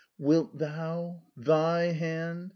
[0.17, 2.49] 'Wilt THOU?' 'THY hand'!"